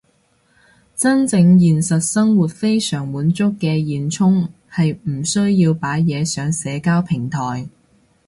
[0.95, 7.69] 真正現實生活非常滿足嘅現充係唔需要擺嘢上社交平台